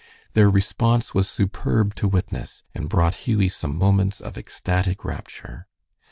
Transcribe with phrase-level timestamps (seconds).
[0.33, 5.67] Their response was superb to witness, and brought Hughie some moments of ecstatic rapture.